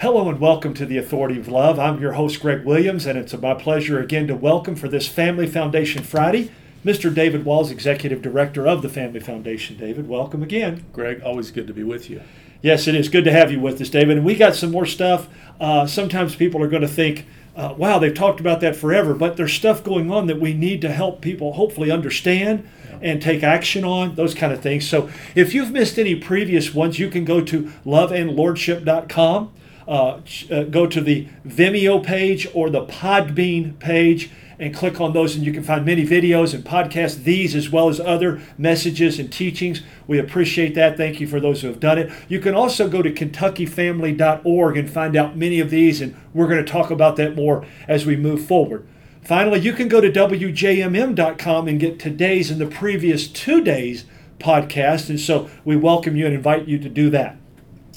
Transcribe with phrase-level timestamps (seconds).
[0.00, 1.80] Hello and welcome to the Authority of Love.
[1.80, 5.48] I'm your host, Greg Williams, and it's my pleasure again to welcome for this Family
[5.48, 6.52] Foundation Friday
[6.84, 7.12] Mr.
[7.12, 9.76] David Walls, Executive Director of the Family Foundation.
[9.76, 10.86] David, welcome again.
[10.92, 12.22] Greg, always good to be with you.
[12.62, 14.18] Yes, it is good to have you with us, David.
[14.18, 15.28] And we got some more stuff.
[15.60, 17.26] Uh, sometimes people are going to think,
[17.56, 20.80] uh, wow, they've talked about that forever, but there's stuff going on that we need
[20.82, 22.68] to help people hopefully understand
[23.02, 24.88] and take action on, those kind of things.
[24.88, 29.54] So if you've missed any previous ones, you can go to loveandlordship.com
[29.88, 30.20] uh,
[30.50, 35.46] uh, go to the Vimeo page or the Podbean page and click on those, and
[35.46, 39.82] you can find many videos and podcasts, these as well as other messages and teachings.
[40.06, 40.96] We appreciate that.
[40.96, 42.12] Thank you for those who have done it.
[42.28, 46.64] You can also go to kentuckyfamily.org and find out many of these, and we're going
[46.64, 48.86] to talk about that more as we move forward.
[49.22, 54.04] Finally, you can go to WJMM.com and get today's and the previous two days
[54.38, 57.36] podcast, and so we welcome you and invite you to do that.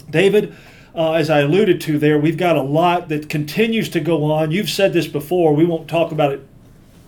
[0.09, 0.55] David,
[0.95, 4.51] uh, as I alluded to there, we've got a lot that continues to go on.
[4.51, 5.53] You've said this before.
[5.53, 6.47] We won't talk about it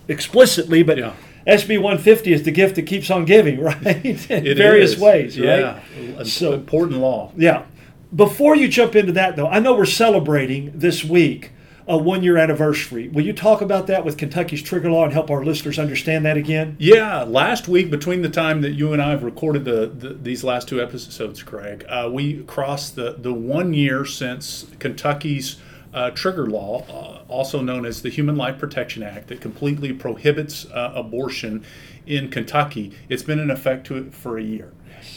[0.08, 1.14] explicitly, but yeah.
[1.45, 4.06] SB 150 is the gift that keeps on giving, right?
[4.06, 5.00] In it various is.
[5.00, 5.81] ways, right?
[6.00, 7.31] Yeah, so important law.
[7.36, 7.66] Yeah.
[8.16, 11.52] Before you jump into that, though, I know we're celebrating this week
[11.88, 13.09] a one year anniversary.
[13.09, 16.38] Will you talk about that with Kentucky's trigger law and help our listeners understand that
[16.38, 16.75] again?
[16.80, 20.44] Yeah, last week, between the time that you and I have recorded the, the these
[20.44, 25.58] last two episodes, Craig, uh, we crossed the, the one year since Kentucky's
[25.94, 30.66] uh, trigger law, uh, also known as the Human Life Protection Act, that completely prohibits
[30.72, 31.64] uh, abortion
[32.06, 32.94] in Kentucky.
[33.09, 34.72] It's been in effect to, for a year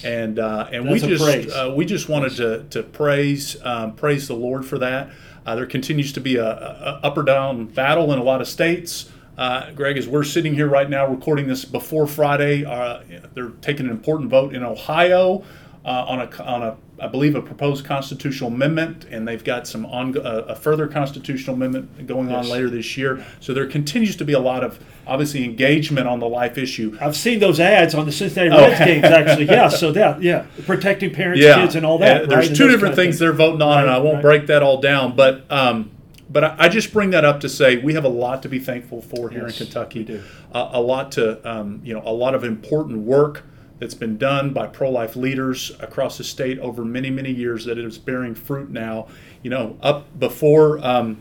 [0.04, 4.28] and uh, and That's we just uh, we just wanted to to praise um, praise
[4.28, 5.10] the Lord for that.
[5.44, 8.48] Uh, there continues to be a, a, up or down battle in a lot of
[8.48, 9.10] states.
[9.38, 13.02] Uh, Greg, as we're sitting here right now recording this before Friday, uh,
[13.34, 15.44] they're taking an important vote in Ohio
[15.84, 19.84] uh, on a on a I believe a proposed constitutional amendment, and they've got some
[19.86, 23.24] on uh, a further constitutional amendment going on later this year.
[23.40, 26.96] So there continues to be a lot of obviously engagement on the life issue.
[27.00, 28.68] I've seen those ads on the Cincinnati oh.
[28.68, 29.44] Reds games actually.
[29.46, 31.62] Yeah, so that yeah, protecting parents, yeah.
[31.62, 32.22] kids, and all that.
[32.22, 32.56] Yeah, there's right?
[32.56, 34.22] two different things, they're voting on, right, and I won't right.
[34.22, 35.50] break that all down, but.
[35.50, 35.92] Um,
[36.28, 39.00] but I, just bring that up to say we have a lot to be thankful
[39.00, 40.20] for here yes, in Kentucky.
[40.52, 43.44] Uh, a lot to, um, you know, a lot of important work
[43.78, 47.98] that's been done by pro-life leaders across the state over many many years that is
[47.98, 49.06] bearing fruit now
[49.42, 51.18] you know up before um,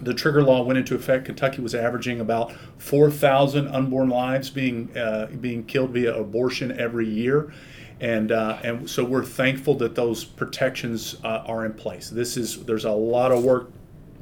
[0.00, 5.26] the trigger law went into effect kentucky was averaging about 4000 unborn lives being uh,
[5.40, 7.52] being killed via abortion every year
[8.00, 12.08] and uh, and so we're thankful that those protections uh, are in place.
[12.10, 13.70] This is there's a lot of work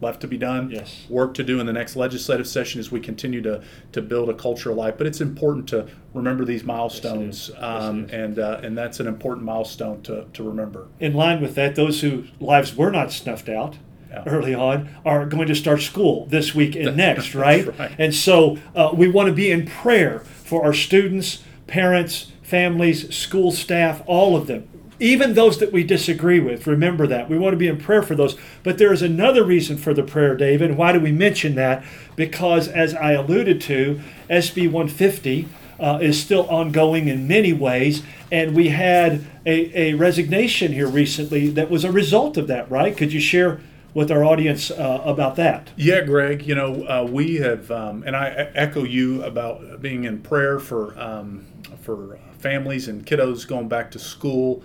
[0.00, 0.70] left to be done.
[0.70, 1.06] Yes.
[1.08, 3.62] Work to do in the next legislative session as we continue to,
[3.92, 4.94] to build a culture of life.
[4.98, 9.44] But it's important to remember these milestones, yes, um, and uh, and that's an important
[9.44, 10.88] milestone to, to remember.
[11.00, 13.76] In line with that, those whose lives were not snuffed out.
[14.08, 14.22] Yeah.
[14.24, 17.76] Early on, are going to start school this week and next, right?
[17.76, 17.90] right?
[17.98, 23.50] And so uh, we want to be in prayer for our students, parents, families, school
[23.50, 24.68] staff, all of them
[24.98, 26.66] even those that we disagree with.
[26.66, 27.28] Remember that.
[27.28, 28.36] We want to be in prayer for those.
[28.62, 30.76] But there is another reason for the prayer, David.
[30.76, 31.84] Why do we mention that?
[32.14, 35.48] Because, as I alluded to, SB 150
[35.78, 38.02] uh, is still ongoing in many ways.
[38.32, 42.96] And we had a, a resignation here recently that was a result of that, right?
[42.96, 43.60] Could you share?
[43.94, 45.70] with our audience uh, about that.
[45.74, 46.46] Yeah, Greg.
[46.46, 50.94] You know, uh, we have, um, and I echo you about being in prayer for
[51.00, 51.46] um,
[51.80, 54.62] for families and kiddos going back to school.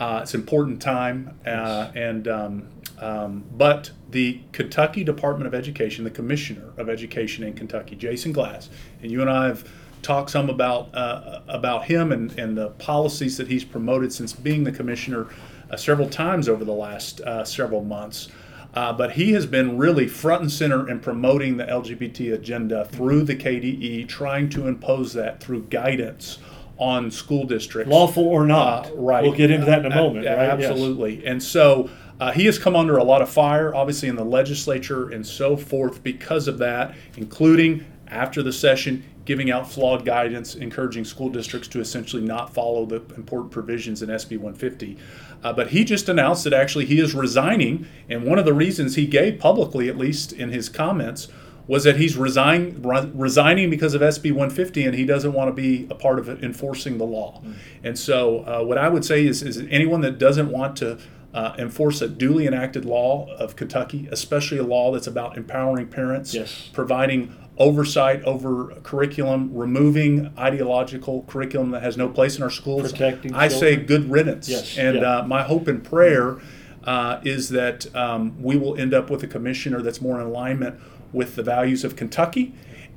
[0.00, 2.66] Uh, it's an important time, uh, and um,
[2.98, 8.70] um, but the Kentucky Department of Education, the Commissioner of Education in Kentucky, Jason Glass,
[9.02, 13.36] and you and I have talked some about uh, about him and, and the policies
[13.36, 15.28] that he's promoted since being the commissioner
[15.70, 18.28] uh, several times over the last uh, several months.
[18.72, 23.24] Uh, but he has been really front and center in promoting the LGBT agenda through
[23.24, 26.38] the KDE, trying to impose that through guidance
[26.80, 28.86] on school districts, lawful or not.
[28.86, 29.22] Uh, right.
[29.22, 30.26] We'll get into that in a moment.
[30.26, 30.48] Uh, right?
[30.48, 31.16] Absolutely.
[31.16, 31.24] Yes.
[31.26, 35.10] And so uh, he has come under a lot of fire, obviously in the legislature
[35.10, 41.04] and so forth, because of that, including after the session giving out flawed guidance, encouraging
[41.04, 44.96] school districts to essentially not follow the important provisions in SB 150.
[45.44, 48.96] Uh, but he just announced that actually he is resigning, and one of the reasons
[48.96, 51.28] he gave publicly, at least in his comments,
[51.70, 55.52] was that he's resign, re- resigning because of SB 150 and he doesn't want to
[55.52, 57.40] be a part of enforcing the law.
[57.44, 57.54] Mm.
[57.84, 60.98] And so, uh, what I would say is, is anyone that doesn't want to
[61.32, 66.34] uh, enforce a duly enacted law of Kentucky, especially a law that's about empowering parents,
[66.34, 66.68] yes.
[66.72, 72.90] providing oversight over curriculum, removing ideological curriculum that has no place in our schools.
[72.90, 73.76] Protecting I children.
[73.76, 74.48] say good riddance.
[74.48, 74.76] Yes.
[74.76, 75.18] And yeah.
[75.18, 76.40] uh, my hope and prayer
[76.82, 80.80] uh, is that um, we will end up with a commissioner that's more in alignment
[81.12, 82.52] with the values of Kentucky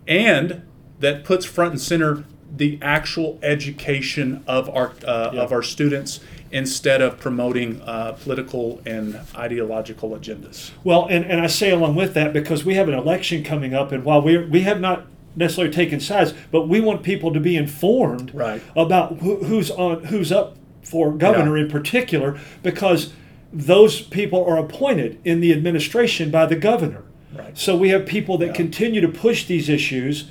[0.07, 0.61] and
[0.99, 2.23] that puts front and center
[2.55, 5.41] the actual education of our uh, Yeah.
[5.41, 6.19] of our students
[6.51, 10.69] instead of promoting uh, political and ideological agendas.
[10.83, 13.91] Well, and, and I say along with that because we have an election coming up,
[13.91, 17.55] and while we we have not necessarily taken sides, but we want people to be
[17.55, 18.61] informed Right.
[18.75, 21.63] about who, who's on who's up for governor Yeah.
[21.63, 23.13] in particular, because
[23.51, 27.01] those people are appointed in the administration by the governor.
[27.37, 27.57] Right.
[27.57, 28.53] So we have people that Yeah.
[28.53, 30.25] continue to push these issues,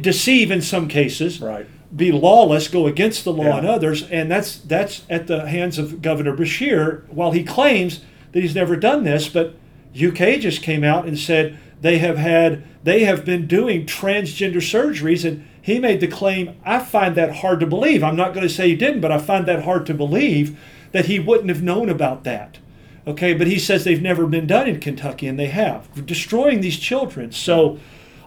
[0.00, 1.66] deceive in some cases, Right.
[1.94, 3.58] be lawless, go against the law Yeah.
[3.60, 7.02] in others, and that's that's at the hands of Governor Beshear.
[7.10, 8.00] While he claims
[8.32, 9.54] that he's never done this, but
[9.94, 15.24] UK just came out and said they have had they have been doing transgender surgeries,
[15.24, 16.50] and he made the claim.
[16.64, 18.04] I find that hard to believe.
[18.04, 20.56] I'm not going to say he didn't, but I find that hard to believe
[20.92, 22.58] that he wouldn't have known about that.
[23.06, 26.76] Okay, but he says they've never been done in Kentucky, and they have, destroying these
[26.78, 27.30] children.
[27.30, 27.78] So,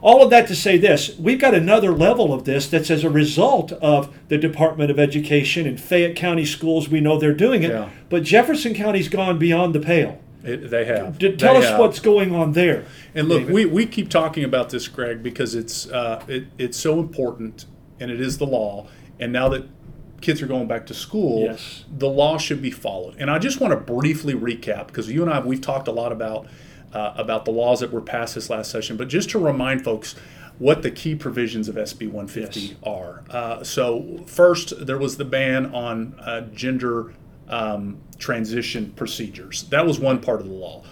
[0.01, 3.09] all of that to say this we've got another level of this that's as a
[3.09, 6.87] result of the Department of Education and Fayette County schools.
[6.87, 7.89] We know they're doing it, Yeah.
[8.09, 10.21] but Jefferson County's gone beyond the pale.
[10.41, 11.17] It, they have.
[11.19, 11.79] D- tell They us have.
[11.81, 12.85] what's going on there.
[13.13, 13.53] And look, David.
[13.53, 17.65] we, we keep talking about this, Greg, because it's uh, it, it's so important,
[17.99, 18.87] and it is the law.
[19.19, 19.65] And now that
[20.21, 21.85] kids are going back to school, Yes.
[21.97, 23.15] the law should be followed.
[23.17, 26.11] And I just want to briefly recap because you and I we've talked a lot
[26.11, 26.47] about
[26.93, 30.15] uh, about the laws that were passed this last session, but just to remind folks
[30.57, 32.73] what the key provisions of SB 150 Yes.
[32.83, 33.23] are.
[33.29, 37.13] Uh, so first, there was the ban on uh, gender
[37.47, 39.63] um, transition procedures.
[39.69, 40.83] That was one part of the law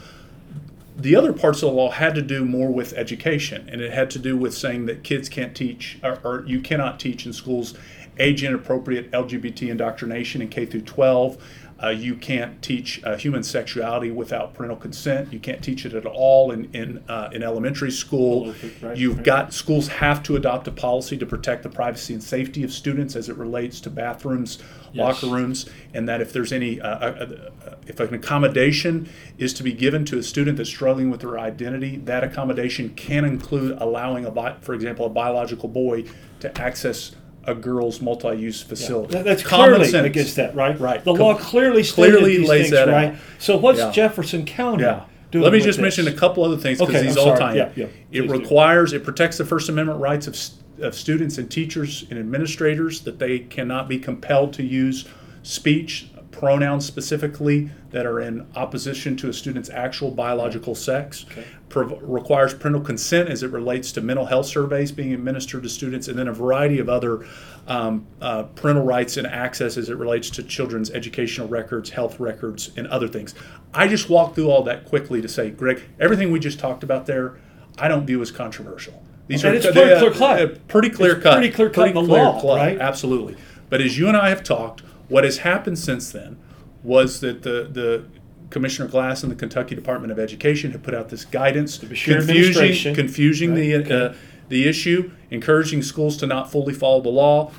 [1.00, 4.10] the other parts of the law had to do more with education, and it had
[4.10, 7.76] to do with saying that kids can't teach, or, or you cannot teach in schools
[8.20, 11.38] age inappropriate LGBT indoctrination in K through 12.
[11.84, 15.32] Uh, you can't teach uh, human sexuality without parental consent.
[15.32, 18.52] You can't teach it at all in in, uh, in elementary school.
[18.82, 19.24] Right, You've right.
[19.24, 23.16] got schools have to adopt a policy to protect the privacy and safety of students
[23.16, 24.58] as it relates to bathrooms,
[24.92, 25.22] Yes.
[25.22, 27.28] locker rooms, and that if there's any, uh, uh,
[27.68, 31.38] uh, if an accommodation is to be given to a student that's struggling with their
[31.38, 36.06] identity, that accommodation can include allowing a, bi- for example, a biological boy
[36.40, 37.12] to access
[37.48, 39.14] a girl's multi-use facility.
[39.14, 40.06] That- That's Common clearly sense.
[40.06, 40.78] against that, right?
[40.80, 41.04] Right.
[41.04, 43.08] The Com- law clearly clearly lays things, that right?
[43.14, 43.16] out.
[43.40, 43.92] So what's Yeah.
[43.92, 45.02] Jefferson County Yeah.
[45.32, 45.44] doing?
[45.44, 45.82] Let me just this?
[45.98, 47.56] mention a couple other things because Okay, these all in.
[47.56, 47.86] Yeah, yeah.
[47.86, 48.34] It Please do.
[48.34, 50.38] requires, it protects the First Amendment rights of,
[50.84, 55.06] of students and teachers and administrators that they cannot be compelled to use
[55.44, 56.08] speech,
[56.42, 61.26] pronouns specifically that are in opposition to a student's actual biological sex.
[61.32, 61.44] Okay.
[61.70, 66.08] Prov- requires parental consent as it relates to mental health surveys being administered to students,
[66.08, 67.26] and then a variety of other
[67.68, 72.70] um, uh, parental rights and access as it relates to children's educational records, health records,
[72.78, 73.34] and other things.
[73.74, 77.08] I just walked through all that quickly to say, Greg, everything we just talked about
[77.08, 77.38] there,
[77.80, 79.02] I don't view as controversial.
[79.28, 80.42] These And are it's pretty they- clear-cut.
[80.42, 81.34] uh, pretty clear It's cut.
[81.38, 82.78] pretty clear-cut in the law, cut, right?
[82.80, 83.36] Absolutely.
[83.70, 86.38] But as you and I have talked, what has happened since then
[86.84, 88.06] was that the the
[88.50, 93.56] Commissioner Glass and the Kentucky Department of Education have put out this guidance, confusing confusing
[93.56, 94.06] the Right, okay.
[94.08, 94.14] uh,
[94.50, 97.52] the issue, encouraging schools to not fully follow the law.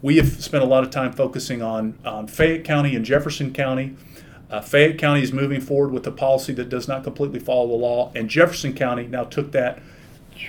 [0.00, 3.94] We have spent a lot of time focusing on, on Fayette County and Jefferson County.
[4.50, 7.74] Uh, Fayette County is moving forward with a policy that does not completely follow the
[7.74, 9.80] law, and Jefferson County now took that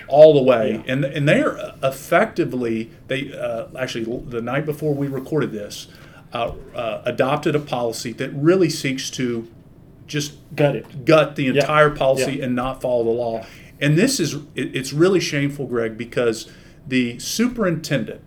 [0.08, 0.92] all the way, Yeah.
[0.92, 5.86] and and they are effectively they uh, actually the night before we recorded this
[6.34, 9.48] uh, uh, adopted a policy that really seeks to
[10.06, 11.04] just Got it.
[11.06, 12.44] gut the entire policy Yeah.
[12.44, 13.46] and not follow the law.
[13.80, 16.50] And this is it, it's really shameful, Greg, because
[16.86, 18.20] the superintendent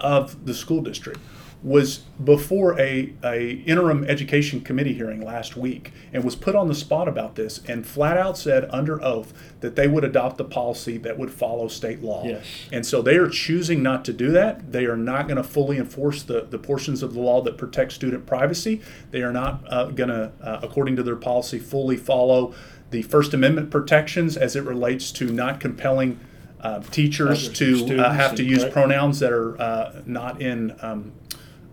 [0.00, 1.18] of the school district
[1.66, 6.74] was before a, a interim education committee hearing last week and was put on the
[6.76, 10.96] spot about this and flat out said under oath that they would adopt a policy
[10.96, 12.24] that would follow state law.
[12.24, 12.46] Yes.
[12.70, 14.70] And so they are choosing not to do that.
[14.70, 17.90] They are not going to fully enforce the, the portions of the law that protect
[17.90, 18.80] student privacy.
[19.10, 22.54] They are not uh, going to, uh, according to their policy, fully follow
[22.92, 26.20] the First Amendment protections as it relates to not compelling
[26.60, 28.72] uh, teachers Other to uh, have to use right.
[28.72, 30.76] pronouns that are uh, not in.
[30.80, 31.12] Um,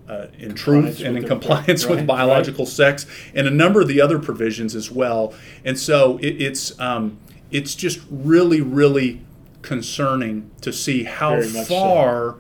[0.08, 4.02] uh, in truth and in compliance right, with biological sex and a number of the
[4.02, 5.34] other provisions as well.
[5.64, 7.18] And so it, it's um,
[7.52, 9.22] it's just really really
[9.62, 11.64] concerning to see how much so.
[11.64, 12.36] far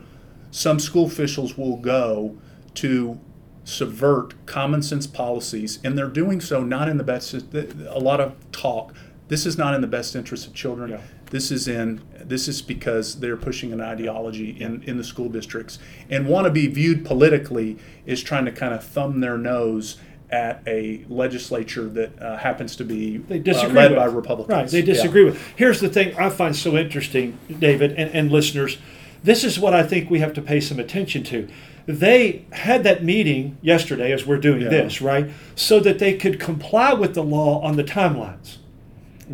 [0.51, 2.37] some school officials will go
[2.75, 3.19] to
[3.63, 7.33] subvert common sense policies, and they're doing so not in the best.
[7.33, 8.93] A lot of talk.
[9.29, 10.91] This is not in the best interest of children.
[10.91, 11.01] Yeah.
[11.33, 11.99] This is in.
[12.23, 15.79] This is because they're pushing an ideology in, in the school districts
[16.11, 19.97] and want to be viewed politically as trying to kind of thumb their nose
[20.29, 23.97] at a legislature that uh, happens to be they uh, led with.
[23.97, 24.49] by Republicans.
[24.55, 24.93] Right, they Yeah.
[24.93, 25.41] disagree with.
[25.55, 28.77] Here's the thing I find so interesting, David and, and listeners.
[29.23, 31.47] This is what I think we have to pay some attention to.
[31.87, 34.69] They had that meeting yesterday as we're doing Yeah.
[34.69, 35.31] this, right?
[35.55, 38.57] So that they could comply with the law on the timelines.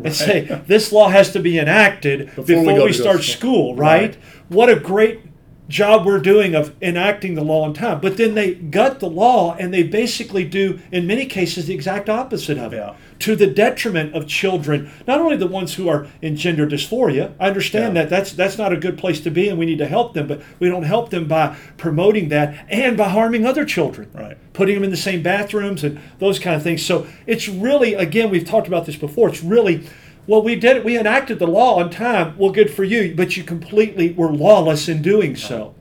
[0.04, 3.74] And say this law has to be enacted Before before, we we, start school.
[3.74, 4.00] school, right?
[4.02, 4.18] Right.
[4.48, 5.20] What a great
[5.70, 8.00] job we're doing of enacting the law on time.
[8.00, 12.10] But then they gut the law and they basically do, in many cases, the exact
[12.10, 12.76] opposite of it.
[12.76, 12.94] Yeah.
[13.20, 17.32] To the detriment of children, not only the ones who are in gender dysphoria.
[17.38, 18.02] I understand Yeah.
[18.02, 20.26] that that's that's not a good place to be, and we need to help them.
[20.26, 24.36] But we don't help them by promoting that and by harming other children Right.
[24.52, 26.82] putting them in the same bathrooms and those kind of things.
[26.84, 29.28] So it's really, again, we've talked about this before.
[29.28, 29.82] It's really,
[30.30, 30.84] well, we did it.
[30.84, 32.38] We enacted the law on time.
[32.38, 35.74] Well, good for you, but you completely were lawless in doing so.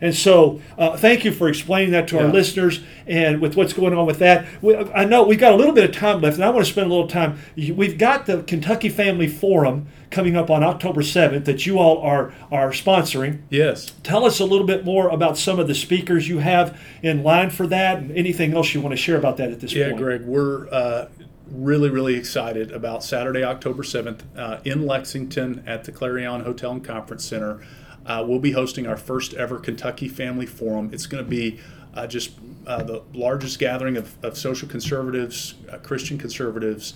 [0.00, 2.78] And so, uh, thank you for explaining that to our listeners.
[3.08, 5.82] And with what's going on with that, we, I know we've got a little bit
[5.82, 7.40] of time left, and I want to spend a little time.
[7.56, 12.32] We've got the Kentucky Family Forum coming up on October seventh that you all are
[12.52, 13.40] are sponsoring.
[13.50, 13.92] Yes.
[14.04, 17.50] Tell us a little bit more about some of the speakers you have in line
[17.50, 19.96] for that, and anything else you want to share about that at this Yeah, point.
[19.96, 21.08] Yeah, Greg, we're uh,
[21.50, 26.84] really, really excited about Saturday, October 7th uh, in Lexington at the Clarion Hotel and
[26.84, 27.60] Conference Center.
[28.06, 30.90] Uh, we'll be hosting our first ever Kentucky Family Forum.
[30.92, 31.58] It's going to be
[31.94, 32.32] uh, just
[32.66, 36.94] uh, the largest gathering of, of social conservatives, uh, Christian conservatives.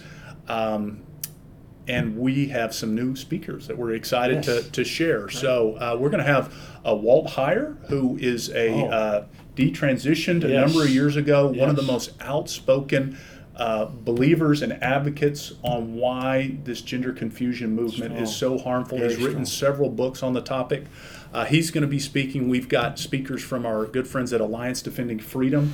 [0.48, 1.00] Um,
[1.88, 4.64] and we have some new speakers that we're excited Yes.
[4.64, 5.28] to, to share.
[5.28, 6.54] So uh, we're going to have
[6.86, 8.86] uh, Walt Heyer, who is a Oh.
[8.88, 9.24] uh,
[9.56, 13.18] detransitioned a number of years ago, one of the most outspoken
[13.56, 18.98] uh, believers and advocates on why this gender confusion movement is so harmful.
[18.98, 19.72] Very He's written strong.
[19.72, 20.84] several books on the topic.
[21.34, 22.48] Uh, he's going to be speaking.
[22.48, 25.72] We've got speakers from our good friends at Alliance Defending Freedom,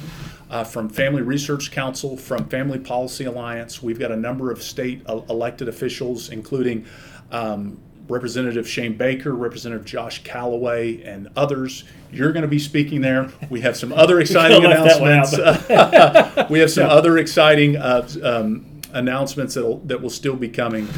[0.50, 3.82] uh, from Family Research Council, from Family Policy Alliance.
[3.82, 6.86] We've got a number of state uh, elected officials, including
[7.30, 11.84] um, Representative Shane Baker, Representative Josh Calloway, and others.
[12.10, 13.30] You're going to be speaking there.
[13.50, 15.68] We have some other exciting one out, announcements.
[16.50, 16.92] we have some Yeah.
[16.92, 20.88] other exciting uh, um, announcements that that will still be coming.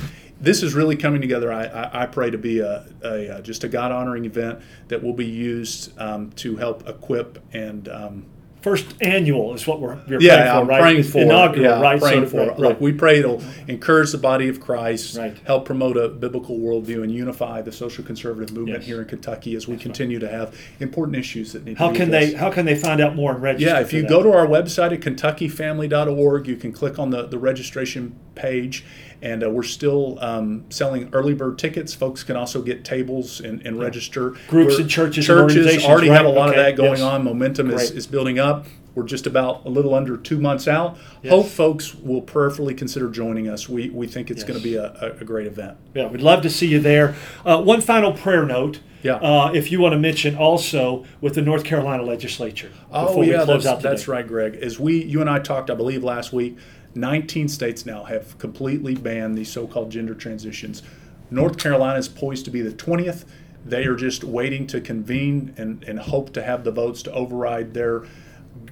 [0.40, 1.52] This is really coming together.
[1.52, 5.02] I, I, I pray to be a, a, uh just a God honoring event that
[5.02, 8.24] will be used um, to help equip and um,
[8.62, 10.80] First annual is what we're you're yeah, praying for, I'm right?
[10.80, 11.98] praying for inaugural, yeah, right?
[12.00, 12.46] Praying So- for.
[12.48, 12.80] right, right.
[12.80, 15.34] we pray it'll encourage the body of Christ, Right.
[15.44, 18.86] help promote a biblical worldview, and unify the social conservative movement Yes.
[18.86, 21.78] here in Kentucky as we continue to have important issues that need.
[21.78, 22.36] How to be can they addressed.
[22.36, 23.70] How can they find out more and register?
[23.74, 24.08] Yeah, if you that?
[24.10, 28.84] go to our website at kentuckyfamily.org, you can click on the, the registration page.
[29.22, 31.92] And uh, we're still um, selling early bird tickets.
[31.92, 34.30] Folks can also get tables and, and register.
[34.48, 36.34] Groups We're- and churches and Churches organizations, already have a right?
[36.34, 37.02] lot of that going yes.
[37.02, 37.24] on.
[37.24, 37.98] Momentum is, Great.
[37.98, 38.66] is building up.
[38.94, 40.98] We're just about a little under two months out.
[41.22, 41.32] Yes.
[41.32, 43.68] Hope folks will prayerfully consider joining us.
[43.68, 44.48] We, we think it's Yes.
[44.48, 45.76] going to be a, a, great event.
[45.94, 47.14] Yeah, we'd love to see you there.
[47.44, 48.80] Uh, one final prayer note.
[49.02, 49.14] Yeah.
[49.14, 52.70] Uh, if you want to mention also with the North Carolina legislature.
[52.92, 53.88] Oh before we yeah, close that's, out today.
[53.90, 54.56] that's right, Greg.
[54.56, 56.58] As we, you and I talked, I believe last week,
[56.94, 60.82] 19 states now have completely banned these so-called gender transitions.
[61.30, 63.24] North Carolina is poised to be the 20th.
[63.64, 67.74] They are just waiting to convene and, and hope to have the votes to override
[67.74, 68.04] their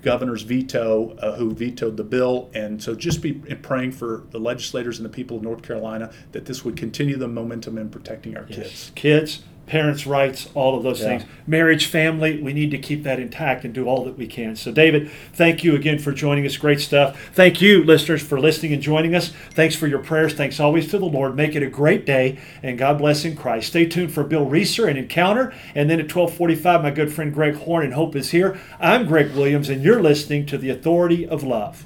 [0.03, 2.51] governor's veto, uh, who vetoed the bill.
[2.55, 6.47] And so just be praying for the legislators and the people of North Carolina that
[6.47, 8.93] this would continue the momentum in protecting our kids.
[8.95, 11.07] Kids, parents' rights, all of those Yeah.
[11.19, 11.25] things.
[11.47, 14.57] Marriage, family, we need to keep that intact and do all that we can.
[14.57, 16.57] So, David, thank you again for joining us.
[16.57, 17.31] Great stuff.
[17.33, 19.33] Thank you, listeners, for listening and joining us.
[19.55, 20.35] Thanks for your prayers.
[20.35, 21.37] Thanks always to the Lord.
[21.37, 23.69] Make it a great day, and God bless in Christ.
[23.69, 25.53] Stay tuned for Bill Reeser and Encounter.
[25.75, 28.59] And then at 1245, my good friend Greg Horn and Hope is here.
[28.81, 31.85] I'm Greg Williams, and you're listening to The Authority of Love.